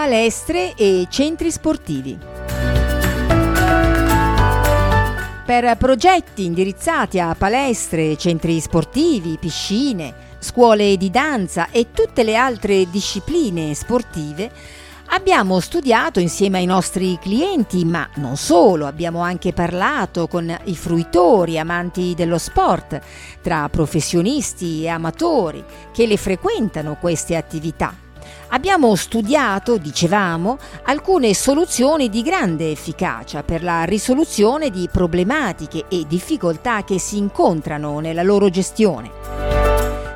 palestre 0.00 0.72
e 0.76 1.08
centri 1.10 1.50
sportivi. 1.50 2.18
Per 5.44 5.76
progetti 5.76 6.46
indirizzati 6.46 7.20
a 7.20 7.34
palestre, 7.34 8.16
centri 8.16 8.58
sportivi, 8.60 9.36
piscine, 9.38 10.14
scuole 10.38 10.96
di 10.96 11.10
danza 11.10 11.68
e 11.70 11.88
tutte 11.92 12.22
le 12.22 12.34
altre 12.34 12.88
discipline 12.88 13.74
sportive, 13.74 14.50
Abbiamo 15.12 15.58
studiato 15.58 16.20
insieme 16.20 16.58
ai 16.58 16.66
nostri 16.66 17.18
clienti, 17.20 17.84
ma 17.84 18.08
non 18.14 18.36
solo, 18.36 18.86
abbiamo 18.86 19.22
anche 19.22 19.52
parlato 19.52 20.28
con 20.28 20.56
i 20.66 20.76
fruitori, 20.76 21.58
amanti 21.58 22.14
dello 22.14 22.38
sport, 22.38 23.00
tra 23.42 23.68
professionisti 23.68 24.84
e 24.84 24.88
amatori 24.88 25.64
che 25.92 26.06
le 26.06 26.16
frequentano 26.16 26.96
queste 27.00 27.34
attività. 27.34 27.92
Abbiamo 28.52 28.96
studiato, 28.96 29.76
dicevamo, 29.76 30.58
alcune 30.84 31.34
soluzioni 31.34 32.08
di 32.08 32.20
grande 32.22 32.72
efficacia 32.72 33.44
per 33.44 33.62
la 33.62 33.84
risoluzione 33.84 34.70
di 34.70 34.88
problematiche 34.90 35.84
e 35.88 36.04
difficoltà 36.08 36.82
che 36.82 36.98
si 36.98 37.16
incontrano 37.16 38.00
nella 38.00 38.24
loro 38.24 38.50
gestione. 38.50 39.10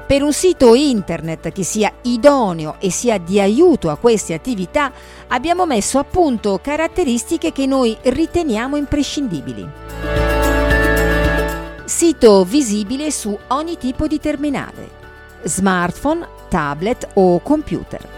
Per 0.06 0.22
un 0.22 0.32
sito 0.32 0.74
internet 0.74 1.52
che 1.52 1.62
sia 1.62 1.92
idoneo 2.02 2.76
e 2.80 2.90
sia 2.90 3.18
di 3.18 3.40
aiuto 3.40 3.88
a 3.88 3.96
queste 3.96 4.34
attività 4.34 4.90
abbiamo 5.28 5.64
messo 5.64 5.98
a 5.98 6.04
punto 6.04 6.58
caratteristiche 6.60 7.52
che 7.52 7.66
noi 7.66 7.96
riteniamo 8.02 8.76
imprescindibili. 8.76 9.66
Sito 11.84 12.42
visibile 12.42 13.12
su 13.12 13.38
ogni 13.48 13.78
tipo 13.78 14.08
di 14.08 14.18
terminale, 14.18 14.90
smartphone, 15.44 16.26
tablet 16.48 17.08
o 17.14 17.40
computer. 17.40 18.13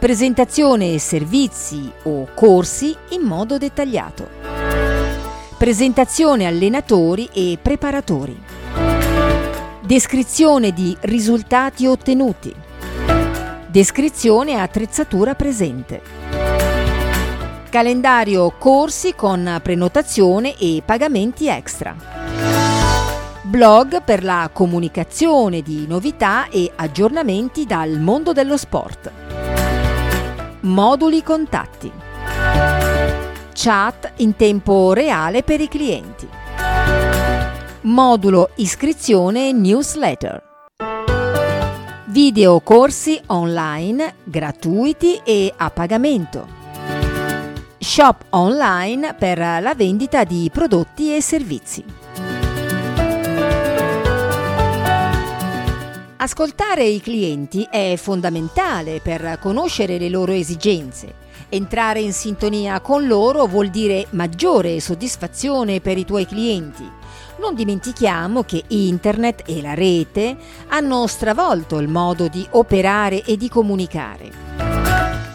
Presentazione 0.00 0.96
servizi 0.96 1.92
o 2.04 2.26
corsi 2.32 2.96
in 3.10 3.20
modo 3.20 3.58
dettagliato. 3.58 4.30
Presentazione 5.58 6.46
allenatori 6.46 7.28
e 7.30 7.58
preparatori. 7.60 8.34
Descrizione 9.82 10.72
di 10.72 10.96
risultati 11.00 11.86
ottenuti. 11.86 12.50
Descrizione 13.66 14.58
attrezzatura 14.58 15.34
presente. 15.34 16.00
Calendario 17.68 18.54
corsi 18.56 19.14
con 19.14 19.60
prenotazione 19.62 20.56
e 20.56 20.80
pagamenti 20.82 21.46
extra. 21.46 21.94
Blog 23.42 24.02
per 24.02 24.24
la 24.24 24.48
comunicazione 24.50 25.60
di 25.60 25.86
novità 25.86 26.48
e 26.48 26.72
aggiornamenti 26.74 27.66
dal 27.66 27.98
mondo 28.00 28.32
dello 28.32 28.56
sport. 28.56 29.29
Moduli 30.60 31.22
contatti. 31.22 31.90
Chat 33.52 34.12
in 34.16 34.36
tempo 34.36 34.92
reale 34.92 35.42
per 35.42 35.60
i 35.60 35.68
clienti 35.68 36.28
modulo 37.82 38.50
iscrizione 38.56 39.52
newsletter. 39.52 40.42
Video 42.06 42.60
corsi 42.60 43.18
online 43.26 44.16
gratuiti 44.24 45.20
e 45.24 45.52
a 45.56 45.70
pagamento. 45.70 46.46
Shop 47.78 48.24
online 48.30 49.14
per 49.14 49.38
la 49.38 49.74
vendita 49.74 50.24
di 50.24 50.50
prodotti 50.52 51.14
e 51.14 51.22
servizi. 51.22 51.82
Ascoltare 56.22 56.84
i 56.84 57.00
clienti 57.00 57.66
è 57.70 57.94
fondamentale 57.96 59.00
per 59.00 59.38
conoscere 59.40 59.96
le 59.96 60.10
loro 60.10 60.32
esigenze. 60.32 61.14
Entrare 61.48 62.00
in 62.00 62.12
sintonia 62.12 62.78
con 62.80 63.06
loro 63.06 63.46
vuol 63.46 63.68
dire 63.68 64.06
maggiore 64.10 64.80
soddisfazione 64.80 65.80
per 65.80 65.96
i 65.96 66.04
tuoi 66.04 66.26
clienti 66.26 66.98
non 67.40 67.54
dimentichiamo 67.54 68.42
che 68.42 68.62
Internet 68.68 69.44
e 69.46 69.62
la 69.62 69.72
rete 69.72 70.36
hanno 70.68 71.06
stravolto 71.06 71.78
il 71.78 71.88
modo 71.88 72.28
di 72.28 72.46
operare 72.50 73.24
e 73.24 73.38
di 73.38 73.48
comunicare. 73.48 74.49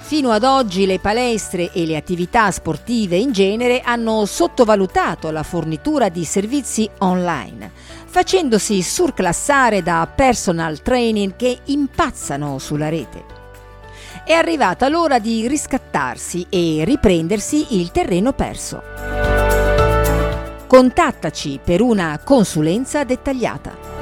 Fino 0.08 0.30
ad 0.30 0.44
oggi 0.44 0.86
le 0.86 1.00
palestre 1.00 1.72
e 1.72 1.84
le 1.88 1.96
attività 1.96 2.52
sportive 2.52 3.16
in 3.16 3.32
genere 3.32 3.82
hanno 3.82 4.28
sottovalutato 4.28 5.32
la 5.32 5.42
fornitura 5.42 6.10
di 6.10 6.24
servizi 6.26 6.88
online, 7.00 7.72
facendosi 8.06 8.84
surclassare 8.84 9.82
da 9.82 10.08
personal 10.16 10.84
training 10.84 11.36
che 11.36 11.58
impazzano 11.66 12.60
sulla 12.60 12.88
rete. 12.88 13.24
È 14.24 14.32
arrivata 14.32 14.90
l'ora 14.90 15.18
di 15.18 15.48
riscattarsi 15.48 16.46
e 16.50 16.84
riprendersi 16.86 17.80
il 17.80 17.90
terreno 17.90 18.32
perso. 18.34 18.84
Contattaci 20.68 21.60
per 21.64 21.82
una 21.82 22.20
consulenza 22.24 23.04
dettagliata. 23.04 23.95